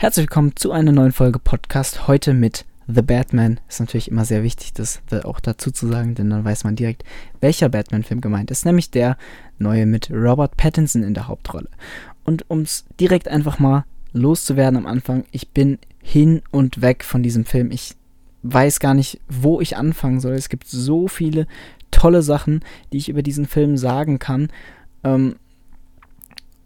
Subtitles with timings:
[0.00, 2.06] Herzlich willkommen zu einer neuen Folge Podcast.
[2.06, 3.58] Heute mit The Batman.
[3.68, 6.76] Ist natürlich immer sehr wichtig, das The auch dazu zu sagen, denn dann weiß man
[6.76, 7.02] direkt,
[7.40, 8.64] welcher Batman-Film gemeint ist.
[8.64, 9.18] Nämlich der
[9.58, 11.68] neue mit Robert Pattinson in der Hauptrolle.
[12.24, 17.24] Und um es direkt einfach mal loszuwerden am Anfang, ich bin hin und weg von
[17.24, 17.72] diesem Film.
[17.72, 17.96] Ich
[18.44, 20.34] weiß gar nicht, wo ich anfangen soll.
[20.34, 21.48] Es gibt so viele
[21.90, 22.60] tolle Sachen,
[22.92, 24.50] die ich über diesen Film sagen kann.
[25.02, 25.34] Ähm,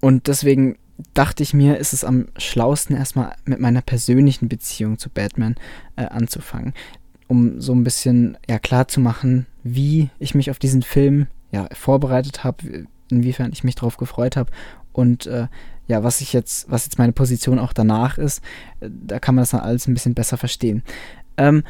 [0.03, 0.77] und deswegen
[1.15, 5.57] dachte ich mir, ist es am schlausten, erstmal mit meiner persönlichen Beziehung zu Batman
[5.97, 6.75] äh, anzufangen.
[7.29, 11.69] Um so ein bisschen ja, klar zu machen, wie ich mich auf diesen Film ja,
[11.73, 14.51] vorbereitet habe, inwiefern ich mich darauf gefreut habe
[14.93, 15.49] und äh,
[15.89, 18.43] ja, was ich jetzt, was jetzt meine Position auch danach ist,
[18.81, 20.83] äh, da kann man das dann alles ein bisschen besser verstehen.
[21.37, 21.65] Ähm,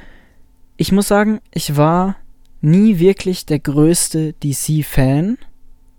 [0.77, 2.17] ich muss sagen, ich war
[2.61, 5.39] nie wirklich der größte DC-Fan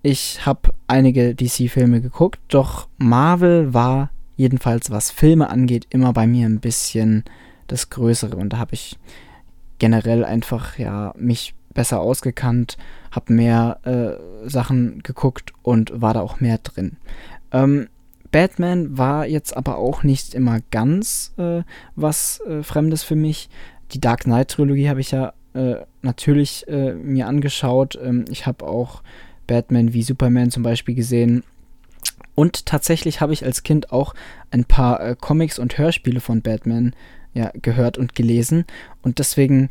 [0.04, 6.46] ich habe einige DC-Filme geguckt, doch Marvel war jedenfalls, was Filme angeht, immer bei mir
[6.46, 7.24] ein bisschen
[7.68, 8.36] das Größere.
[8.36, 9.00] Und da habe ich
[9.80, 12.78] generell einfach ja mich besser ausgekannt,
[13.12, 16.98] habe mehr äh, Sachen geguckt und war da auch mehr drin.
[17.54, 17.88] Ähm,
[18.30, 21.62] Batman war jetzt aber auch nicht immer ganz äh,
[21.96, 23.50] was äh, Fremdes für mich.
[23.92, 27.98] Die Dark Knight Trilogie habe ich ja äh, natürlich äh, mir angeschaut.
[28.04, 29.02] Ähm, ich habe auch
[29.48, 31.44] Batman wie Superman zum Beispiel gesehen.
[32.36, 34.14] Und tatsächlich habe ich als Kind auch
[34.52, 36.94] ein paar äh, Comics und Hörspiele von Batman
[37.34, 38.66] ja, gehört und gelesen.
[39.02, 39.70] Und deswegen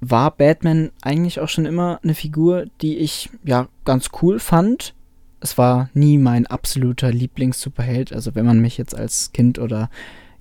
[0.00, 4.94] war Batman eigentlich auch schon immer eine Figur, die ich ja ganz cool fand.
[5.40, 8.12] Es war nie mein absoluter Lieblings-Superheld.
[8.12, 9.90] Also wenn man mich jetzt als Kind oder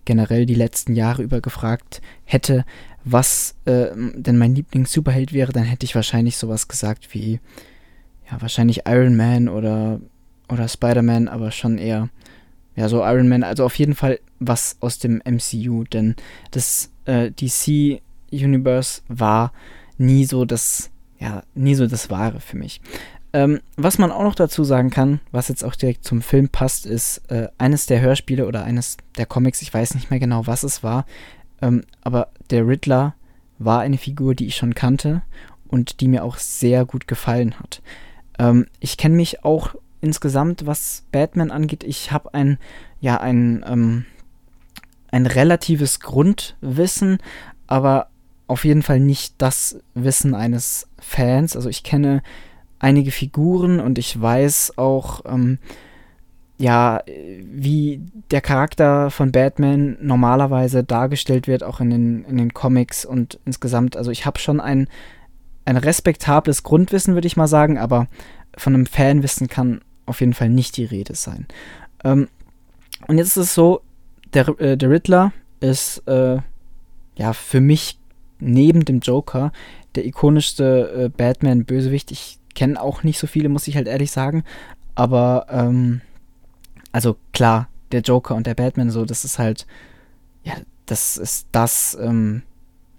[0.05, 2.65] generell die letzten Jahre über gefragt hätte,
[3.03, 7.39] was äh, denn mein Lieblings-Superheld wäre, dann hätte ich wahrscheinlich sowas gesagt wie
[8.29, 9.99] ja, wahrscheinlich Iron Man oder,
[10.49, 12.09] oder Spider-Man, aber schon eher,
[12.75, 16.15] ja, so Iron Man, also auf jeden Fall was aus dem MCU, denn
[16.51, 19.53] das äh, DC-Universe war
[19.97, 22.81] nie so das, ja, nie so das Wahre für mich.
[23.33, 26.85] Ähm, was man auch noch dazu sagen kann, was jetzt auch direkt zum Film passt,
[26.85, 30.63] ist äh, eines der Hörspiele oder eines der Comics, ich weiß nicht mehr genau, was
[30.63, 31.05] es war,
[31.61, 33.15] ähm, aber der Riddler
[33.57, 35.21] war eine Figur, die ich schon kannte
[35.67, 37.81] und die mir auch sehr gut gefallen hat.
[38.39, 41.83] Ähm, ich kenne mich auch insgesamt, was Batman angeht.
[41.83, 42.57] Ich habe ein,
[42.99, 44.05] ja, ein, ähm,
[45.11, 47.17] ein relatives Grundwissen,
[47.67, 48.07] aber
[48.47, 51.55] auf jeden Fall nicht das Wissen eines Fans.
[51.55, 52.21] Also ich kenne
[52.79, 55.57] einige Figuren und ich weiß auch, ähm,
[56.57, 57.01] ja,
[57.41, 58.01] wie
[58.31, 63.97] der Charakter von Batman normalerweise dargestellt wird, auch in den, in den Comics und insgesamt.
[63.97, 64.87] Also ich habe schon ein
[65.65, 68.07] ein respektables Grundwissen, würde ich mal sagen, aber
[68.57, 71.47] von einem Fanwissen kann auf jeden Fall nicht die Rede sein.
[72.03, 72.27] Ähm,
[73.07, 73.81] und jetzt ist es so,
[74.33, 76.37] der, äh, der Riddler ist äh,
[77.17, 77.97] ja für mich
[78.39, 79.51] neben dem Joker
[79.95, 82.11] der ikonischste äh, Batman-Bösewicht.
[82.11, 84.43] Ich kenne auch nicht so viele, muss ich halt ehrlich sagen.
[84.93, 86.01] Aber, ähm,
[86.91, 89.65] also klar, der Joker und der Batman, so, das ist halt,
[90.43, 90.53] ja,
[90.85, 92.43] das ist das, ähm,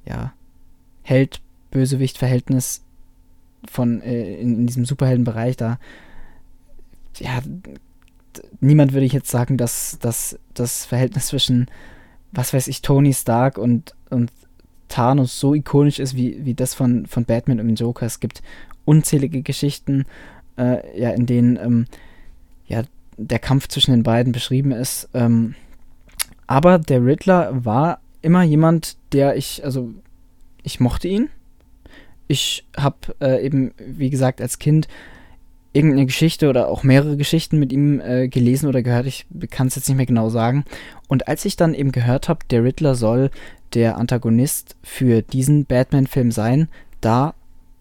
[0.05, 0.33] ja,
[1.03, 1.41] Held
[1.77, 2.83] Bösewicht-Verhältnis
[3.69, 5.79] von äh, in, in, diesem Superheldenbereich da
[7.19, 7.41] ja
[8.61, 11.67] niemand würde ich jetzt sagen, dass, dass das Verhältnis zwischen
[12.33, 14.31] was weiß ich Tony Stark und und
[14.89, 18.07] Thanos so ikonisch ist wie, wie das von, von Batman und Joker.
[18.07, 18.43] Es gibt
[18.85, 20.07] unzählige Geschichten,
[20.57, 21.87] äh, ja, in denen ähm,
[22.67, 22.83] ja,
[23.17, 25.09] der Kampf zwischen den beiden beschrieben ist.
[25.15, 25.55] Ähm,
[26.47, 29.93] aber der Riddler war immer jemand, der ich, also
[30.63, 31.29] ich mochte ihn
[32.29, 34.89] ich habe äh, eben, wie gesagt, als Kind
[35.73, 39.07] irgendeine Geschichte oder auch mehrere Geschichten mit ihm äh, gelesen oder gehört.
[39.07, 40.65] Ich kann es jetzt nicht mehr genau sagen.
[41.07, 43.31] Und als ich dann eben gehört habe, der Riddler soll
[43.75, 46.69] der Antagonist für diesen Batman-Film sein,
[47.01, 47.35] da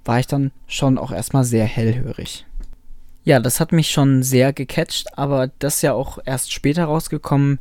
[0.04, 2.46] war ich dann schon auch erstmal sehr hellhörig.
[3.24, 7.60] Ja, das hat mich schon sehr gecatcht, aber das ist ja auch erst später rausgekommen.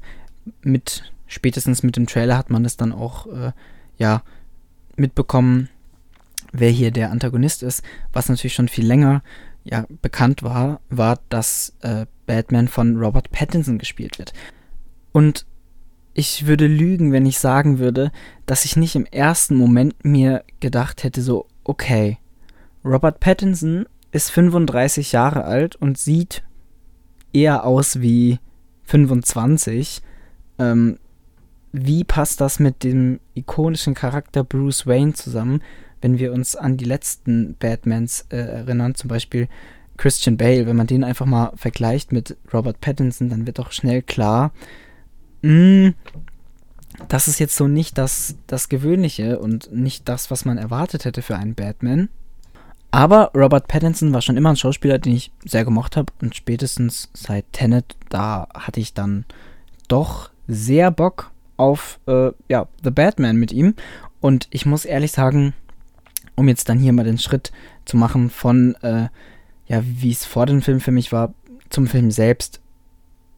[0.62, 3.52] Mit spätestens mit dem Trailer hat man das dann auch äh,
[3.98, 4.22] ja
[4.96, 5.68] mitbekommen,
[6.54, 7.82] wer hier der Antagonist ist.
[8.12, 9.22] Was natürlich schon viel länger
[9.64, 14.32] ja, bekannt war, war, dass äh, Batman von Robert Pattinson gespielt wird.
[15.12, 15.46] Und
[16.14, 18.12] ich würde lügen, wenn ich sagen würde,
[18.46, 22.18] dass ich nicht im ersten Moment mir gedacht hätte, so, okay,
[22.84, 26.44] Robert Pattinson ist 35 Jahre alt und sieht
[27.32, 28.38] eher aus wie
[28.84, 30.02] 25.
[30.58, 30.98] Ähm,
[31.72, 35.60] wie passt das mit dem ikonischen Charakter Bruce Wayne zusammen?
[36.04, 39.48] Wenn wir uns an die letzten Batmans äh, erinnern, zum Beispiel
[39.96, 44.02] Christian Bale, wenn man den einfach mal vergleicht mit Robert Pattinson, dann wird doch schnell
[44.02, 44.52] klar,
[45.40, 45.94] mh, hm,
[47.08, 51.22] das ist jetzt so nicht das, das Gewöhnliche und nicht das, was man erwartet hätte
[51.22, 52.10] für einen Batman.
[52.90, 56.12] Aber Robert Pattinson war schon immer ein Schauspieler, den ich sehr gemocht habe.
[56.20, 59.24] Und spätestens seit Tenet, da hatte ich dann
[59.88, 63.74] doch sehr Bock auf äh, ja, The Batman mit ihm.
[64.20, 65.54] Und ich muss ehrlich sagen,
[66.36, 67.52] um jetzt dann hier mal den Schritt
[67.84, 69.08] zu machen von, äh,
[69.66, 71.34] ja, wie es vor dem Film für mich war,
[71.70, 72.60] zum Film selbst,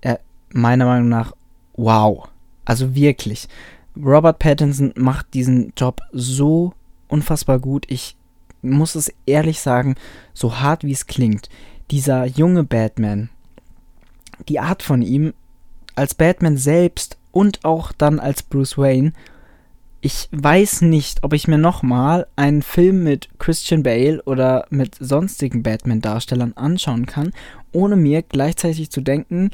[0.00, 0.16] äh,
[0.50, 1.32] meiner Meinung nach,
[1.74, 2.28] wow.
[2.64, 3.48] Also wirklich.
[3.96, 6.74] Robert Pattinson macht diesen Job so
[7.08, 7.86] unfassbar gut.
[7.88, 8.16] Ich
[8.62, 9.94] muss es ehrlich sagen,
[10.34, 11.48] so hart wie es klingt,
[11.90, 13.30] dieser junge Batman,
[14.48, 15.32] die Art von ihm
[15.94, 19.12] als Batman selbst und auch dann als Bruce Wayne,
[20.06, 25.64] ich weiß nicht, ob ich mir nochmal einen Film mit Christian Bale oder mit sonstigen
[25.64, 27.32] Batman-Darstellern anschauen kann,
[27.72, 29.50] ohne mir gleichzeitig zu denken,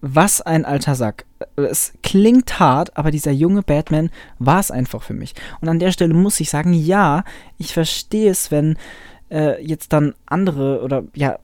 [0.00, 1.26] was ein alter Sack.
[1.56, 5.34] Es klingt hart, aber dieser junge Batman war es einfach für mich.
[5.60, 7.24] Und an der Stelle muss ich sagen, ja,
[7.56, 8.76] ich verstehe es, wenn
[9.32, 11.40] äh, jetzt dann andere oder ja,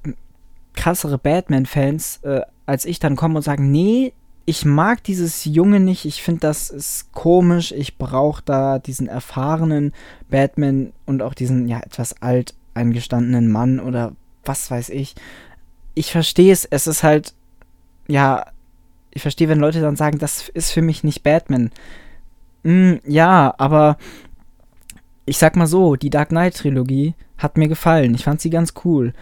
[0.75, 4.13] krassere Batman-Fans äh, als ich dann kommen und sagen, nee,
[4.47, 9.93] ich mag dieses Junge nicht, ich finde das ist komisch, ich brauche da diesen erfahrenen
[10.29, 14.13] Batman und auch diesen ja etwas alt eingestandenen Mann oder
[14.45, 15.15] was weiß ich.
[15.95, 17.35] Ich verstehe es, es ist halt
[18.07, 18.47] ja,
[19.11, 21.71] ich verstehe, wenn Leute dann sagen, das ist für mich nicht Batman.
[22.65, 23.97] Mm, ja, aber
[25.25, 28.15] ich sag mal so, die Dark Knight Trilogie hat mir gefallen.
[28.15, 29.15] Ich fand sie ganz cool.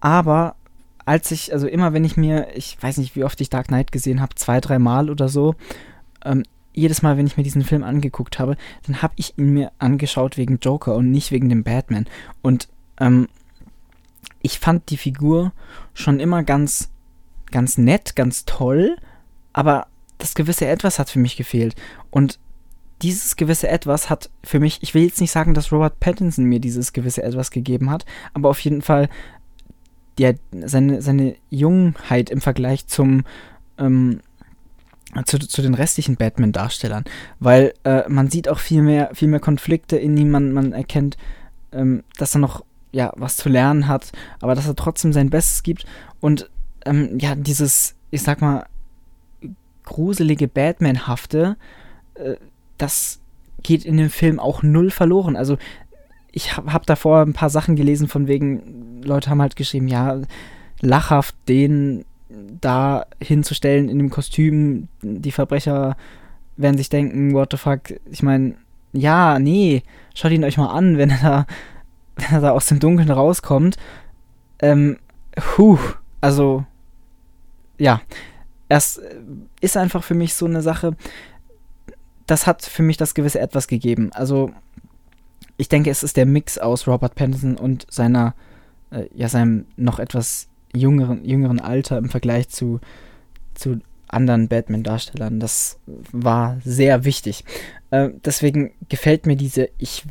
[0.00, 0.56] Aber
[1.04, 3.92] als ich, also immer wenn ich mir, ich weiß nicht, wie oft ich Dark Knight
[3.92, 5.54] gesehen habe, zwei, drei Mal oder so,
[6.24, 6.44] ähm,
[6.74, 8.56] jedes Mal, wenn ich mir diesen Film angeguckt habe,
[8.86, 12.06] dann habe ich ihn mir angeschaut wegen Joker und nicht wegen dem Batman.
[12.40, 12.68] Und
[12.98, 13.28] ähm,
[14.40, 15.52] ich fand die Figur
[15.92, 16.92] schon immer ganz
[17.52, 18.96] ganz nett, ganz toll,
[19.52, 19.86] aber
[20.18, 21.76] das gewisse Etwas hat für mich gefehlt.
[22.10, 22.40] Und
[23.02, 26.60] dieses gewisse Etwas hat für mich, ich will jetzt nicht sagen, dass Robert Pattinson mir
[26.60, 28.04] dieses gewisse Etwas gegeben hat,
[28.34, 29.08] aber auf jeden Fall
[30.18, 30.32] ja,
[30.64, 33.24] seine, seine Jungheit im Vergleich zum,
[33.78, 34.20] ähm,
[35.24, 37.04] zu, zu den restlichen Batman-Darstellern.
[37.40, 41.16] Weil äh, man sieht auch viel mehr, viel mehr Konflikte in ihm, man, man erkennt,
[41.72, 45.62] ähm, dass er noch ja, was zu lernen hat, aber dass er trotzdem sein Bestes
[45.62, 45.86] gibt.
[46.20, 46.50] Und
[46.84, 48.66] ähm, ja, dieses, ich sag mal,
[49.84, 51.56] gruselige Batman-hafte,
[52.14, 52.36] äh,
[52.78, 53.20] das
[53.62, 55.36] geht in dem Film auch null verloren.
[55.36, 55.56] Also
[56.32, 60.20] ich habe hab davor ein paar Sachen gelesen von wegen, Leute haben halt geschrieben, ja,
[60.80, 62.04] lachhaft den
[62.60, 65.96] da hinzustellen in dem Kostüm, die Verbrecher
[66.56, 68.54] werden sich denken, what the fuck, ich meine,
[68.92, 69.82] ja, nee,
[70.14, 71.46] schaut ihn euch mal an, wenn er da,
[72.16, 73.76] wenn er da aus dem Dunkeln rauskommt.
[74.60, 74.98] Ähm,
[75.56, 75.78] huh,
[76.20, 76.64] also
[77.78, 78.00] ja,
[78.68, 79.00] es
[79.60, 80.96] ist einfach für mich so eine Sache,
[82.26, 84.10] das hat für mich das gewisse Etwas gegeben.
[84.14, 84.52] Also,
[85.56, 88.34] ich denke, es ist der Mix aus Robert Pattinson und seiner,
[88.90, 92.80] äh, ja, seinem noch etwas jüngeren, jüngeren Alter im Vergleich zu,
[93.54, 95.40] zu anderen Batman-Darstellern.
[95.40, 95.78] Das
[96.12, 97.44] war sehr wichtig.
[97.90, 100.04] Äh, deswegen gefällt mir diese, ich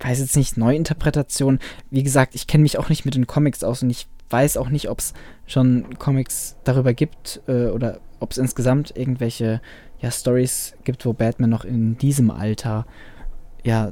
[0.00, 1.58] weiß jetzt nicht, Neuinterpretation.
[1.90, 4.68] Wie gesagt, ich kenne mich auch nicht mit den Comics aus und ich weiß auch
[4.68, 5.14] nicht, ob es
[5.46, 9.60] schon Comics darüber gibt äh, oder ob es insgesamt irgendwelche
[10.00, 12.86] ja, Stories gibt, wo Batman noch in diesem Alter
[13.64, 13.88] ja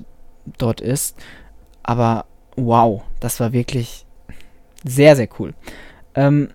[0.58, 1.16] dort ist.
[1.82, 2.26] Aber
[2.56, 4.06] wow, das war wirklich
[4.84, 5.54] sehr, sehr cool.
[6.14, 6.48] Ähm,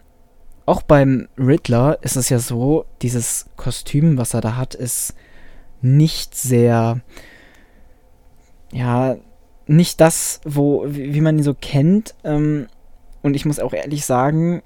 [0.65, 5.15] auch beim Riddler ist es ja so, dieses Kostüm, was er da hat, ist
[5.81, 7.01] nicht sehr,
[8.71, 9.17] ja,
[9.67, 12.15] nicht das, wo, wie, wie man ihn so kennt.
[12.23, 12.67] Ähm,
[13.21, 14.61] und ich muss auch ehrlich sagen,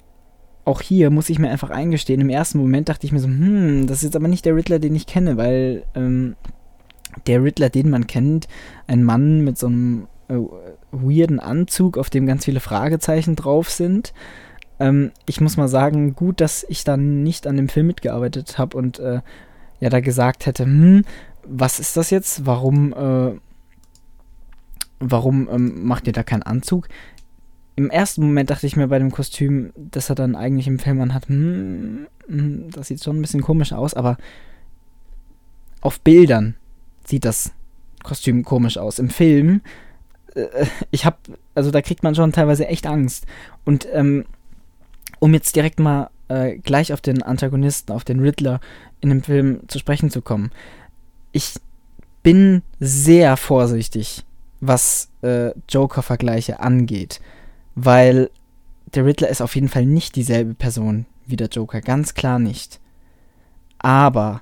[0.66, 3.88] auch hier muss ich mir einfach eingestehen, im ersten Moment dachte ich mir so, hm,
[3.88, 6.36] das ist jetzt aber nicht der Riddler, den ich kenne, weil ähm,
[7.28, 8.48] der Riddler, den man kennt,
[8.88, 10.36] ein Mann mit so einem äh,
[10.92, 14.14] weirden Anzug, auf dem ganz viele Fragezeichen drauf sind.
[14.80, 18.78] Ähm, ich muss mal sagen, gut, dass ich dann nicht an dem Film mitgearbeitet habe
[18.78, 19.22] und äh,
[19.80, 21.04] ja da gesagt hätte, hm,
[21.48, 22.46] was ist das jetzt?
[22.46, 23.40] Warum, äh,
[25.00, 26.88] warum ähm, macht ihr da keinen Anzug?
[27.76, 31.02] im ersten Moment dachte ich mir bei dem Kostüm, das er dann eigentlich im Film
[31.02, 34.18] anhat, hm, hm, das sieht schon ein bisschen komisch aus, aber
[35.82, 36.56] auf Bildern
[37.06, 37.52] sieht das
[38.04, 39.00] Kostüm komisch aus.
[39.00, 39.62] Im Film,
[40.36, 41.20] äh, ich hab,
[41.54, 43.26] also da kriegt man schon teilweise echt Angst.
[43.64, 44.26] Und ähm,
[45.20, 48.60] um jetzt direkt mal äh, gleich auf den Antagonisten, auf den Riddler
[49.02, 50.52] in dem Film zu sprechen zu kommen.
[51.32, 51.54] Ich
[52.24, 54.26] bin sehr vorsichtig,
[54.60, 57.22] was äh, Joker-Vergleiche angeht
[57.76, 58.32] weil
[58.94, 62.80] der Riddler ist auf jeden Fall nicht dieselbe Person wie der Joker, ganz klar nicht.
[63.78, 64.42] Aber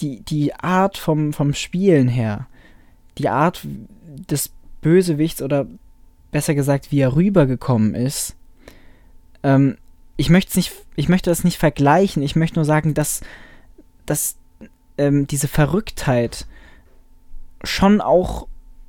[0.00, 2.46] die, die Art vom, vom Spielen her,
[3.18, 3.66] die Art
[4.30, 5.66] des Bösewichts oder
[6.30, 8.36] besser gesagt, wie er rübergekommen ist,
[9.42, 9.76] ähm,
[10.16, 13.22] ich möchte nicht, ich möchte das nicht vergleichen, ich möchte nur sagen, dass,
[14.06, 14.36] dass
[14.98, 16.46] ähm, diese Verrücktheit
[17.64, 18.46] schon auch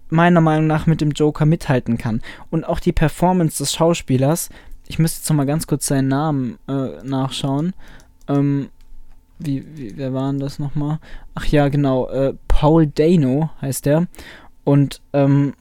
[0.09, 2.21] meiner Meinung nach mit dem Joker mithalten kann.
[2.51, 4.49] Und auch die Performance des Schauspielers,
[4.87, 7.73] ich müsste jetzt noch mal ganz kurz seinen Namen äh, nachschauen.
[8.27, 8.69] Ähm,
[9.45, 10.99] wie, wie, wer war denn das nochmal?
[11.35, 14.07] Ach ja, genau, äh, Paul Dano heißt der.
[14.63, 15.53] Und ähm,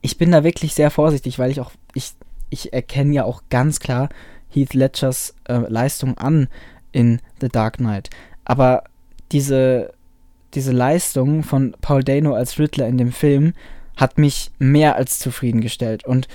[0.00, 2.12] ich bin da wirklich sehr vorsichtig, weil ich auch, ich,
[2.48, 4.08] ich erkenne ja auch ganz klar
[4.48, 6.48] Heath Ledgers äh, Leistung an
[6.92, 8.10] in The Dark Knight.
[8.44, 8.84] Aber
[9.32, 9.92] diese,
[10.54, 13.52] diese Leistung von Paul Dano als Riddler in dem Film
[13.96, 16.04] hat mich mehr als zufriedengestellt.
[16.04, 16.26] Und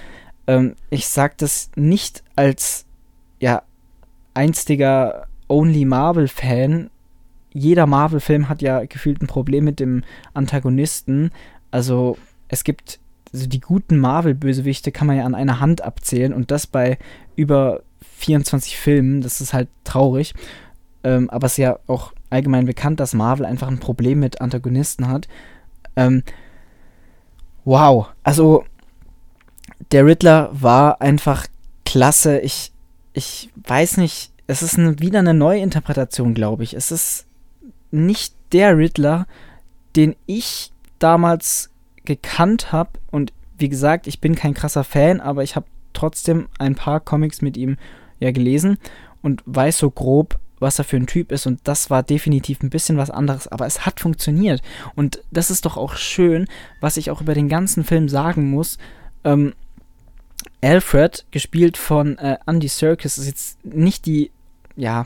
[0.48, 2.86] ähm, ich sage das nicht als
[3.40, 3.64] ja
[4.34, 6.90] einstiger Only Marvel-Fan.
[7.54, 11.32] Jeder Marvel-Film hat ja gefühlt ein Problem mit dem Antagonisten.
[11.72, 13.00] Also es gibt
[13.36, 16.98] also die guten Marvel-Bösewichte kann man ja an einer Hand abzählen und das bei
[17.36, 17.82] über
[18.18, 19.20] 24 Filmen.
[19.22, 20.34] Das ist halt traurig.
[21.04, 25.10] Ähm, aber es ist ja auch allgemein bekannt, dass Marvel einfach ein Problem mit Antagonisten
[25.10, 25.28] hat.
[25.98, 26.24] Ähm,
[27.66, 28.64] wow, also
[29.92, 31.46] der Riddler war einfach
[31.84, 32.40] klasse.
[32.40, 32.72] Ich,
[33.12, 36.74] ich weiß nicht, es ist eine, wieder eine neue Interpretation, glaube ich.
[36.74, 37.26] Es ist
[37.92, 39.28] nicht der Riddler,
[39.96, 41.72] den ich damals
[42.04, 42.92] gekannt habe.
[43.12, 47.42] Und wie gesagt, ich bin kein krasser Fan, aber ich habe trotzdem ein paar Comics
[47.42, 47.78] mit ihm
[48.20, 48.78] ja gelesen
[49.22, 51.48] und weiß so grob, was er für ein Typ ist.
[51.48, 54.62] Und das war definitiv ein bisschen was anderes, aber es hat funktioniert.
[54.96, 56.48] Und das ist doch auch schön,
[56.82, 58.78] was ich auch über den ganzen Film sagen muss.
[59.24, 59.54] Ähm,
[60.62, 64.32] Alfred, gespielt von äh, Andy Serkis, ist jetzt nicht die,
[64.76, 65.06] ja,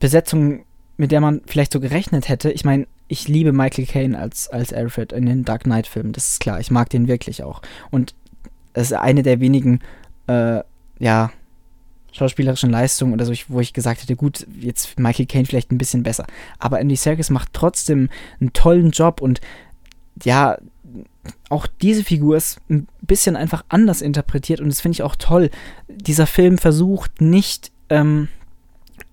[0.00, 0.64] Besetzung,
[0.96, 2.50] mit der man vielleicht so gerechnet hätte.
[2.50, 6.40] Ich meine, ich liebe Michael Caine als, als Alfred in den Dark Knight-Filmen, das ist
[6.40, 6.60] klar.
[6.60, 7.62] Ich mag den wirklich auch.
[7.90, 8.14] Und
[8.72, 9.80] es ist eine der wenigen,
[10.26, 10.60] äh,
[10.98, 11.30] ja,
[12.12, 16.02] schauspielerischen Leistungen oder so, wo ich gesagt hätte, gut, jetzt Michael Caine vielleicht ein bisschen
[16.02, 16.26] besser.
[16.58, 18.08] Aber Andy Serkis macht trotzdem
[18.40, 19.40] einen tollen Job und
[20.22, 20.58] ja,
[21.48, 25.50] auch diese Figur ist ein bisschen einfach anders interpretiert und das finde ich auch toll.
[25.88, 28.28] Dieser Film versucht nicht ähm,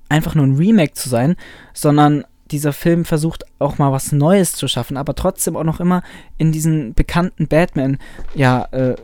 [0.10, 1.36] einfach nur ein Remake zu sein,
[1.74, 6.02] sondern dieser Film versucht auch mal was Neues zu schaffen, aber trotzdem auch noch immer
[6.38, 7.98] in diesen bekannten Batman
[8.34, 8.96] ja äh,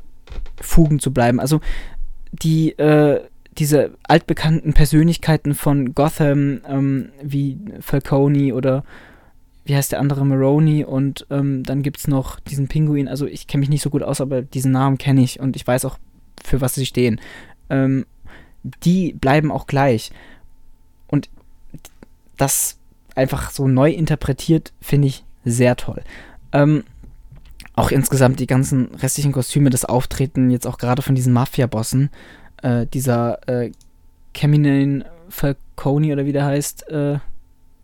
[0.60, 1.40] Fugen zu bleiben.
[1.40, 1.62] Also
[2.32, 3.22] die äh,
[3.58, 8.84] diese altbekannten Persönlichkeiten von Gotham, ähm, wie Falcone oder
[9.64, 13.08] wie heißt der andere, Maroney und ähm, dann gibt es noch diesen Pinguin.
[13.08, 15.66] Also ich kenne mich nicht so gut aus, aber diesen Namen kenne ich und ich
[15.66, 15.98] weiß auch,
[16.44, 17.22] für was sie stehen.
[17.70, 18.06] Ähm,
[18.84, 20.12] die bleiben auch gleich.
[21.08, 21.30] Und
[22.38, 22.78] das
[23.16, 26.04] einfach so neu interpretiert, finde ich sehr toll.
[26.52, 26.84] Ähm,
[27.76, 32.10] auch insgesamt die ganzen restlichen Kostüme, das Auftreten jetzt auch gerade von diesen Mafia-Bossen,
[32.62, 33.72] äh, dieser äh,
[34.34, 37.16] Caminane Falcone oder wie der heißt, äh,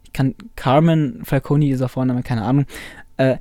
[0.03, 2.65] ich kann Carmen Falcone, dieser Vorname, keine Ahnung,
[3.17, 3.37] äh,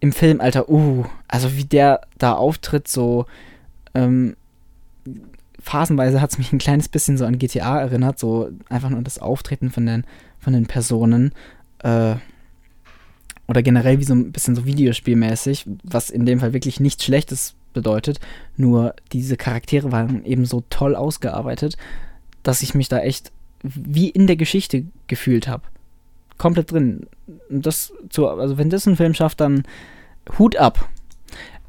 [0.00, 3.26] im Film, Alter, uh, also wie der da auftritt, so
[3.94, 4.36] ähm,
[5.62, 9.18] phasenweise hat es mich ein kleines bisschen so an GTA erinnert, so einfach nur das
[9.18, 10.04] Auftreten von den,
[10.38, 11.32] von den Personen.
[11.78, 12.16] Äh,
[13.48, 17.54] oder generell wie so ein bisschen so Videospielmäßig, was in dem Fall wirklich nichts Schlechtes
[17.72, 18.20] bedeutet.
[18.56, 21.76] Nur diese Charaktere waren eben so toll ausgearbeitet,
[22.42, 25.64] dass ich mich da echt wie in der Geschichte gefühlt habe.
[26.38, 27.06] Komplett drin.
[27.50, 29.64] Das zu, also wenn das ein Film schafft, dann
[30.38, 30.88] Hut ab.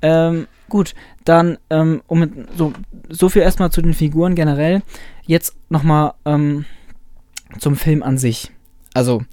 [0.02, 2.74] Ähm, gut, dann ähm, um so,
[3.10, 4.82] so viel erstmal zu den Figuren generell.
[5.26, 6.66] Jetzt nochmal ähm,
[7.60, 8.52] zum Film an sich.
[8.94, 9.24] Also,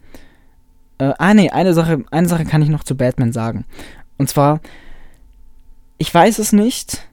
[0.98, 3.64] äh, ah nee, eine Sache, eine Sache kann ich noch zu Batman sagen.
[4.18, 4.60] Und zwar,
[5.96, 7.08] ich weiß es nicht,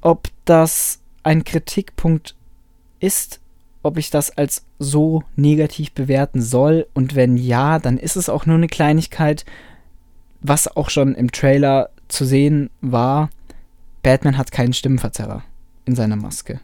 [0.00, 2.34] ob das ein Kritikpunkt
[2.98, 3.40] ist,
[3.82, 6.86] ob ich das als so negativ bewerten soll.
[6.94, 9.44] Und wenn ja, dann ist es auch nur eine Kleinigkeit,
[10.40, 13.30] was auch schon im Trailer zu sehen war.
[14.02, 15.42] Batman hat keinen Stimmenverzerrer
[15.84, 16.60] in seiner Maske.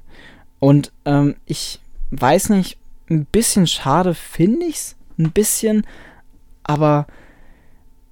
[0.59, 2.79] Und ähm, ich weiß nicht,
[3.11, 5.87] ein bisschen schade finde ich es, ein bisschen,
[6.65, 7.07] aber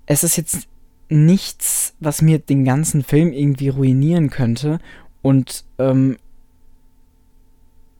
[0.06, 0.68] es ist jetzt
[1.08, 4.78] nichts, was mir den ganzen Film irgendwie ruinieren könnte.
[5.22, 6.16] Und ähm,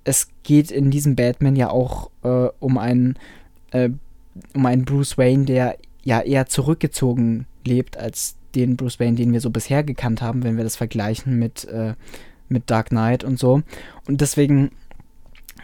[0.05, 3.19] es geht in diesem Batman ja auch äh, um einen
[3.71, 3.91] äh,
[4.53, 9.41] um einen Bruce Wayne, der ja eher zurückgezogen lebt als den Bruce Wayne, den wir
[9.41, 11.95] so bisher gekannt haben, wenn wir das vergleichen mit, äh,
[12.49, 13.63] mit Dark Knight und so.
[14.07, 14.71] Und deswegen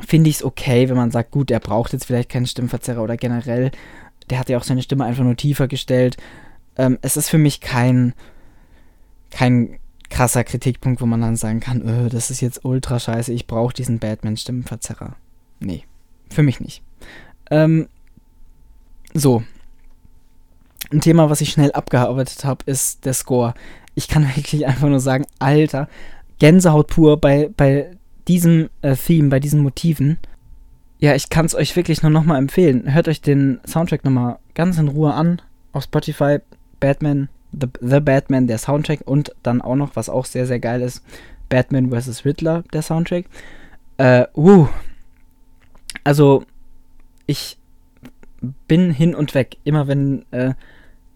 [0.07, 3.17] finde ich es okay, wenn man sagt, gut, er braucht jetzt vielleicht keinen Stimmverzerrer oder
[3.17, 3.71] generell
[4.31, 6.17] der hat ja auch seine Stimme einfach nur tiefer gestellt.
[6.77, 8.15] Ähm, es ist für mich kein,
[9.31, 9.79] kein
[10.09, 13.75] krasser Kritikpunkt, wo man dann sagen kann, öh, das ist jetzt ultra scheiße, ich brauche
[13.75, 15.17] diesen Batman-Stimmenverzerrer.
[15.59, 15.85] Nee,
[16.31, 16.83] für mich nicht.
[17.51, 17.89] Ähm,
[19.13, 19.43] so.
[20.93, 23.55] Ein Thema, was ich schnell abgearbeitet habe, ist der Score.
[23.95, 25.89] Ich kann wirklich einfach nur sagen, Alter,
[26.39, 30.19] Gänsehaut pur bei, bei diesem äh, Theme, bei diesen Motiven.
[30.99, 32.93] Ja, ich kann es euch wirklich nur nochmal empfehlen.
[32.93, 35.41] Hört euch den Soundtrack nochmal ganz in Ruhe an.
[35.73, 36.39] Auf Spotify,
[36.79, 39.01] Batman, The, The Batman, der Soundtrack.
[39.07, 41.03] Und dann auch noch, was auch sehr, sehr geil ist,
[41.49, 42.25] Batman vs.
[42.25, 43.25] Riddler, der Soundtrack.
[43.97, 44.69] Äh, uh.
[46.05, 46.45] Also,
[47.27, 47.59] ich
[48.69, 49.57] bin hin und weg.
[49.65, 50.55] Immer wenn äh,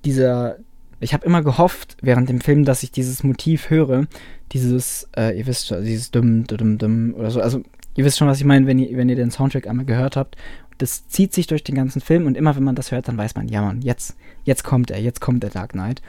[0.05, 0.57] dieser.
[1.01, 4.07] Ich habe immer gehofft während dem Film, dass ich dieses Motiv höre.
[4.53, 7.41] Dieses, äh, ihr wisst schon, dieses Dumm, Dumm, Dumm oder so.
[7.41, 7.63] Also,
[7.97, 10.37] ihr wisst schon, was ich meine, wenn ihr, wenn ihr den Soundtrack einmal gehört habt.
[10.79, 13.37] Das zieht sich durch den ganzen Film und immer wenn man das hört, dann weiß
[13.37, 16.03] man, ja Mann, jetzt, jetzt kommt er, jetzt kommt der Dark Knight.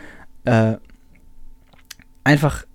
[0.44, 0.78] Äh,
[2.24, 2.66] einfach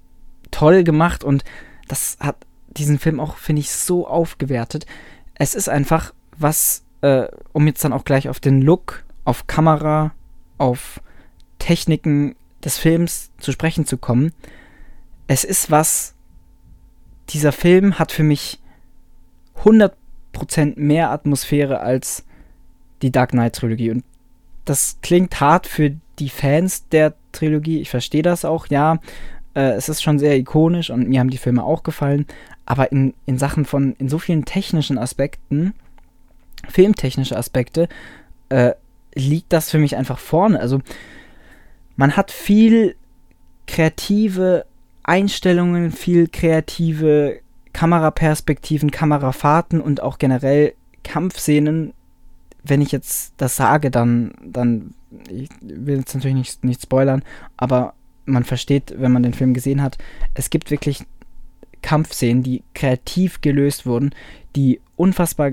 [0.53, 1.43] toll gemacht und
[1.89, 2.37] das hat
[2.69, 4.87] diesen Film auch, finde ich, so aufgewertet.
[5.35, 10.13] Es ist einfach was äh, um jetzt dann auch gleich auf den Look, auf Kamera,
[10.59, 11.01] auf
[11.61, 14.33] Techniken des Films zu sprechen zu kommen.
[15.29, 16.15] Es ist was,
[17.29, 18.59] dieser Film hat für mich
[19.63, 19.93] 100%
[20.77, 22.25] mehr Atmosphäre als
[23.03, 23.93] die Dark Knight Trilogie.
[23.93, 24.05] Und
[24.65, 27.81] das klingt hart für die Fans der Trilogie.
[27.81, 28.99] Ich verstehe das auch, ja.
[29.55, 32.27] Äh, es ist schon sehr ikonisch und mir haben die Filme auch gefallen.
[32.67, 35.75] Aber in, in Sachen von, in so vielen technischen Aspekten
[36.69, 37.89] filmtechnische Aspekte,
[38.49, 38.73] äh,
[39.15, 40.61] liegt das für mich einfach vorne.
[40.61, 40.81] Also
[42.01, 42.97] man hat viel
[43.67, 44.65] kreative
[45.03, 47.41] Einstellungen, viel kreative
[47.75, 50.73] Kameraperspektiven, Kamerafahrten und auch generell
[51.05, 51.93] Kampfszenen.
[52.65, 54.95] Wenn ich jetzt das sage, dann, dann
[55.29, 57.23] ich will jetzt natürlich nicht, nicht spoilern,
[57.59, 57.93] aber
[58.25, 59.99] man versteht, wenn man den Film gesehen hat,
[60.33, 61.05] es gibt wirklich
[61.83, 64.15] Kampfszenen, die kreativ gelöst wurden,
[64.57, 65.53] die unfassbar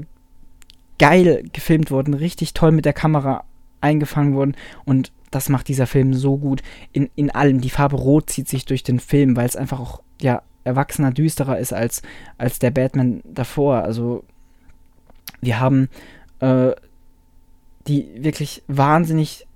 [0.97, 3.43] geil gefilmt wurden, richtig toll mit der Kamera
[3.81, 6.61] eingefangen wurden und das macht dieser Film so gut.
[6.91, 10.01] In, in allem, die Farbe Rot zieht sich durch den Film, weil es einfach auch,
[10.21, 12.01] ja, erwachsener, düsterer ist als,
[12.37, 13.83] als der Batman davor.
[13.83, 14.23] Also,
[15.41, 15.89] wir haben
[16.39, 16.71] äh,
[17.87, 19.47] die wirklich wahnsinnig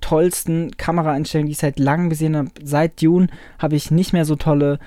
[0.00, 2.50] tollsten Kameraeinstellungen, die ich seit langem gesehen habe.
[2.62, 4.78] Seit Dune habe ich nicht mehr so tolle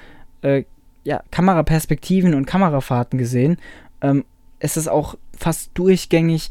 [0.42, 0.64] äh,
[1.04, 3.58] ja, Kameraperspektiven und Kamerafahrten gesehen.
[4.02, 4.26] Ähm,
[4.60, 6.50] es ist auch fast durchgängig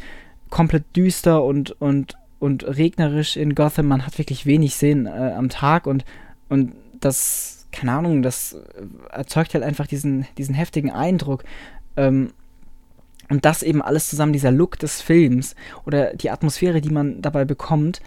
[0.51, 3.87] komplett düster und, und, und regnerisch in Gotham.
[3.87, 6.05] Man hat wirklich wenig Sehen äh, am Tag und,
[6.49, 8.57] und das, keine Ahnung, das
[9.11, 11.45] erzeugt halt einfach diesen, diesen heftigen Eindruck.
[11.97, 12.33] Ähm,
[13.29, 17.45] und das eben alles zusammen, dieser Look des Films oder die Atmosphäre, die man dabei
[17.45, 18.01] bekommt,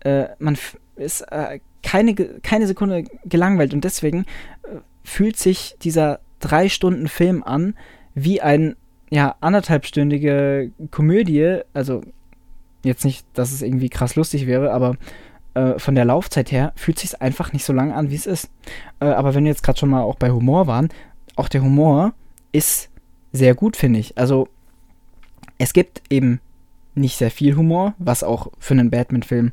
[0.00, 0.58] äh, man
[0.96, 4.26] ist äh, keine, keine Sekunde gelangweilt und deswegen
[4.62, 7.74] äh, fühlt sich dieser drei Stunden Film an
[8.14, 8.76] wie ein
[9.10, 12.02] ja, anderthalbstündige Komödie, also
[12.86, 14.96] jetzt nicht, dass es irgendwie krass lustig wäre, aber
[15.54, 18.50] äh, von der Laufzeit her fühlt sich einfach nicht so lang an, wie es ist.
[19.00, 20.88] Äh, aber wenn wir jetzt gerade schon mal auch bei Humor waren,
[21.34, 22.14] auch der Humor
[22.52, 22.90] ist
[23.32, 24.16] sehr gut, finde ich.
[24.18, 24.48] Also
[25.58, 26.40] es gibt eben
[26.94, 29.52] nicht sehr viel Humor, was auch für einen Batman-Film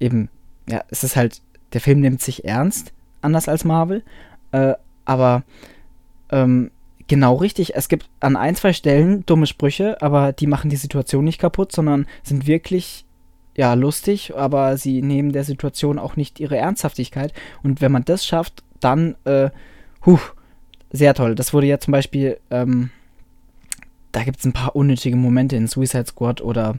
[0.00, 0.28] eben,
[0.68, 4.02] ja, es ist halt, der Film nimmt sich ernst, anders als Marvel,
[4.52, 5.42] äh, aber
[6.30, 6.70] ähm,
[7.08, 7.74] genau richtig.
[7.74, 11.72] Es gibt an ein, zwei Stellen dumme Sprüche, aber die machen die Situation nicht kaputt,
[11.72, 13.04] sondern sind wirklich
[13.56, 17.32] ja lustig, aber sie nehmen der Situation auch nicht ihre Ernsthaftigkeit.
[17.62, 19.50] Und wenn man das schafft, dann, äh,
[20.04, 20.18] huh,
[20.90, 21.34] sehr toll.
[21.34, 22.90] Das wurde ja zum Beispiel, ähm,
[24.12, 26.78] da gibt es ein paar unnötige Momente in Suicide Squad oder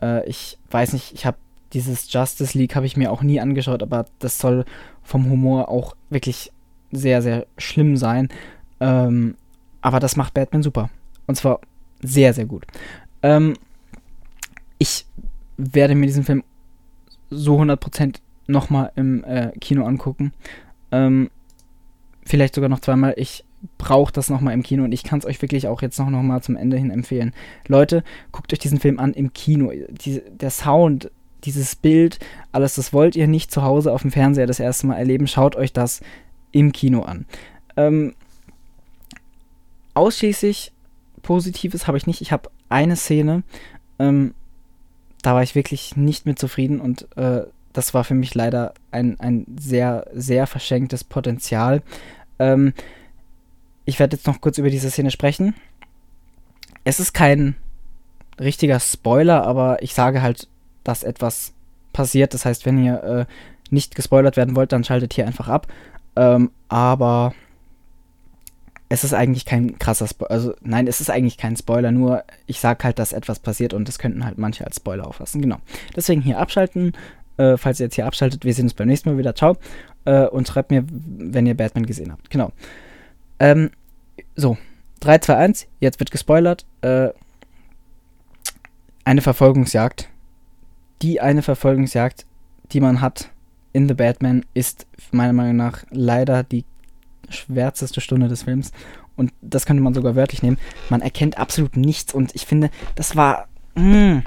[0.00, 1.38] äh, ich weiß nicht, ich habe
[1.72, 4.64] dieses Justice League habe ich mir auch nie angeschaut, aber das soll
[5.02, 6.52] vom Humor auch wirklich
[6.92, 8.28] sehr, sehr schlimm sein.
[8.80, 9.36] Ähm,
[9.86, 10.90] aber das macht Batman super.
[11.28, 11.60] Und zwar
[12.02, 12.66] sehr, sehr gut.
[13.22, 13.54] Ähm,
[14.78, 15.06] ich
[15.56, 16.42] werde mir diesen Film
[17.30, 18.16] so 100%
[18.48, 20.32] nochmal im äh, Kino angucken.
[20.90, 21.30] Ähm,
[22.24, 23.14] vielleicht sogar noch zweimal.
[23.16, 23.44] Ich
[23.78, 26.22] brauche das nochmal im Kino und ich kann es euch wirklich auch jetzt noch, noch
[26.24, 27.32] mal zum Ende hin empfehlen.
[27.68, 29.70] Leute, guckt euch diesen Film an im Kino.
[29.70, 31.12] Die, der Sound,
[31.44, 32.18] dieses Bild,
[32.50, 35.28] alles, das wollt ihr nicht zu Hause auf dem Fernseher das erste Mal erleben.
[35.28, 36.00] Schaut euch das
[36.50, 37.24] im Kino an.
[37.76, 38.14] Ähm,
[39.96, 40.72] ausschließlich
[41.22, 42.20] Positives habe ich nicht.
[42.20, 43.42] Ich habe eine Szene,
[43.98, 44.34] ähm,
[45.22, 49.18] da war ich wirklich nicht mit zufrieden und äh, das war für mich leider ein,
[49.20, 51.82] ein sehr, sehr verschenktes Potenzial.
[52.38, 52.72] Ähm,
[53.84, 55.54] ich werde jetzt noch kurz über diese Szene sprechen.
[56.84, 57.56] Es ist kein
[58.38, 60.48] richtiger Spoiler, aber ich sage halt
[60.86, 61.52] dass etwas
[61.92, 62.34] passiert.
[62.34, 63.26] Das heißt, wenn ihr äh,
[63.70, 65.66] nicht gespoilert werden wollt, dann schaltet hier einfach ab.
[66.14, 67.34] Ähm, aber
[68.88, 70.30] es ist eigentlich kein krasser Spoiler.
[70.30, 73.88] Also, nein, es ist eigentlich kein Spoiler, nur ich sag halt, dass etwas passiert und
[73.88, 75.42] das könnten halt manche als Spoiler auffassen.
[75.42, 75.56] Genau.
[75.94, 76.92] Deswegen hier abschalten.
[77.36, 79.34] Äh, falls ihr jetzt hier abschaltet, wir sehen uns beim nächsten Mal wieder.
[79.34, 79.56] Ciao.
[80.04, 82.30] Äh, und schreibt mir, wenn ihr Batman gesehen habt.
[82.30, 82.52] Genau.
[83.38, 83.70] Ähm,
[84.36, 84.56] so.
[85.00, 85.66] 3, 2, 1.
[85.80, 86.64] Jetzt wird gespoilert.
[86.80, 87.10] Äh,
[89.04, 90.08] eine Verfolgungsjagd.
[91.02, 92.24] Die eine Verfolgungsjagd,
[92.72, 93.30] die man hat
[93.72, 96.64] in The Batman, ist meiner Meinung nach leider die
[97.30, 98.72] schwärzeste Stunde des Films.
[99.16, 100.58] Und das könnte man sogar wörtlich nehmen.
[100.88, 102.14] Man erkennt absolut nichts.
[102.14, 103.48] Und ich finde, das war.
[103.74, 103.82] Mh.
[103.82, 104.22] Hm.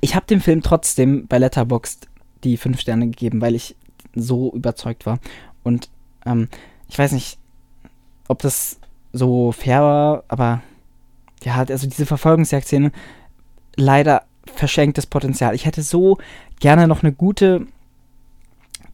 [0.00, 2.08] Ich habe dem Film trotzdem bei Letterboxd
[2.42, 3.76] die 5 Sterne gegeben, weil ich
[4.14, 5.20] so überzeugt war.
[5.62, 5.90] Und
[6.26, 6.48] ähm,
[6.88, 7.38] ich weiß nicht,
[8.26, 8.80] ob das
[9.12, 10.62] so fair war, aber
[11.44, 12.92] ja, also diese Verfolgungsjagd-Szene,
[13.76, 15.54] leider verschenktes Potenzial.
[15.54, 16.18] Ich hätte so
[16.60, 17.66] gerne noch eine gute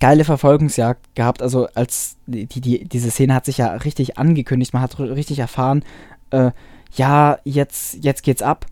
[0.01, 1.43] geile Verfolgungsjagd gehabt.
[1.43, 5.85] Also als die, die, diese Szene hat sich ja richtig angekündigt, man hat richtig erfahren,
[6.31, 6.51] äh,
[6.95, 8.67] ja, jetzt, jetzt geht's ab.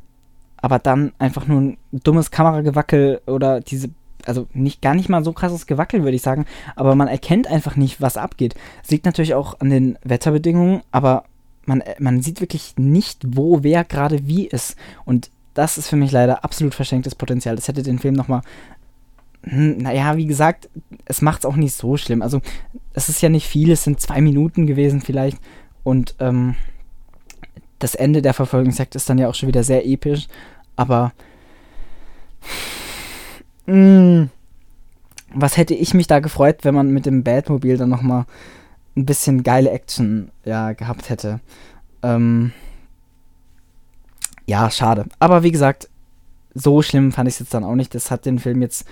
[0.56, 3.90] Aber dann einfach nur ein dummes Kameragewackel oder diese,
[4.24, 7.76] also nicht gar nicht mal so krasses Gewackel, würde ich sagen, aber man erkennt einfach
[7.76, 8.54] nicht, was abgeht.
[8.82, 11.24] Es liegt natürlich auch an den Wetterbedingungen, aber
[11.66, 14.76] man, man sieht wirklich nicht, wo wer gerade wie ist.
[15.04, 17.56] Und das ist für mich leider absolut verschenktes Potenzial.
[17.56, 18.46] Das hätte den Film nochmal hm,
[19.46, 20.68] naja, wie gesagt,
[21.04, 22.20] es macht es auch nicht so schlimm.
[22.20, 22.40] Also,
[22.92, 25.38] es ist ja nicht viel, es sind zwei Minuten gewesen vielleicht.
[25.84, 26.56] Und ähm,
[27.78, 30.26] das Ende der Verfolgungsjagd ist dann ja auch schon wieder sehr episch.
[30.74, 31.12] Aber
[33.66, 34.30] mh, hm,
[35.32, 38.26] was hätte ich mich da gefreut, wenn man mit dem Batmobil dann nochmal
[38.96, 41.40] ein bisschen geile Action ja, gehabt hätte.
[42.02, 42.52] Ähm,
[44.46, 45.06] ja, schade.
[45.18, 45.88] Aber wie gesagt,
[46.54, 47.94] so schlimm fand ich es jetzt dann auch nicht.
[47.94, 48.86] Das hat den Film jetzt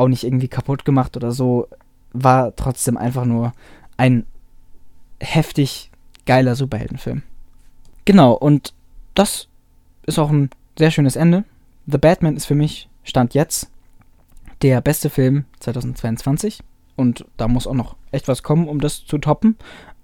[0.00, 1.68] auch nicht irgendwie kaputt gemacht oder so.
[2.12, 3.52] War trotzdem einfach nur
[3.96, 4.26] ein
[5.20, 5.90] heftig
[6.26, 7.22] geiler Superheldenfilm.
[8.04, 8.74] Genau, und
[9.14, 9.48] das
[10.06, 11.44] ist auch ein sehr schönes Ende.
[11.86, 13.70] The Batman ist für mich, Stand jetzt,
[14.62, 16.60] der beste Film 2022.
[16.96, 19.56] Und da muss auch noch echt was kommen, um das zu toppen.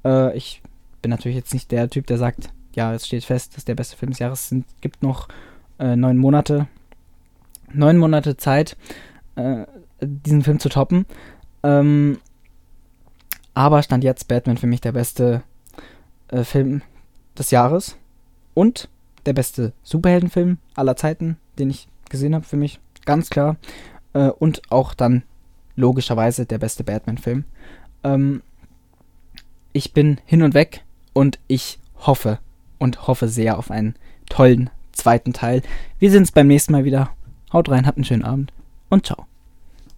[0.05, 0.63] Äh, ich
[1.03, 3.97] bin natürlich jetzt nicht der Typ, der sagt, ja, es steht fest, dass der beste
[3.97, 4.67] Film des Jahres sind.
[4.81, 5.29] gibt noch
[5.79, 6.69] äh, neun Monate.
[7.73, 8.77] Neun Monate Zeit.
[9.35, 9.67] Äh,
[10.01, 11.07] diesen Film zu toppen.
[11.63, 12.19] Ähm,
[13.55, 15.43] aber stand jetzt Batman für mich der beste
[16.29, 16.83] äh, Film
[17.39, 17.97] des Jahres
[18.55, 18.89] und
[19.25, 23.57] der beste Superheldenfilm aller Zeiten, den ich gesehen habe, für mich ganz klar.
[24.13, 25.23] Äh, und auch dann
[25.75, 27.45] logischerweise der beste Batman-Film.
[28.05, 28.43] Ähm,
[29.73, 32.39] ich bin hin und weg und ich hoffe
[32.79, 33.95] und hoffe sehr auf einen
[34.29, 35.63] tollen zweiten Teil.
[35.99, 37.11] Wir sehen uns beim nächsten Mal wieder.
[37.53, 38.53] Haut rein, habt einen schönen Abend
[38.89, 39.27] und ciao.